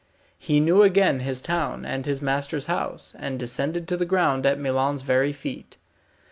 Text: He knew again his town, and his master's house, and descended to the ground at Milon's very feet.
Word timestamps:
He 0.39 0.59
knew 0.59 0.81
again 0.81 1.19
his 1.19 1.41
town, 1.41 1.85
and 1.85 2.07
his 2.07 2.23
master's 2.23 2.65
house, 2.65 3.13
and 3.19 3.37
descended 3.37 3.87
to 3.89 3.97
the 3.97 4.03
ground 4.05 4.47
at 4.47 4.57
Milon's 4.57 5.03
very 5.03 5.31
feet. 5.31 5.77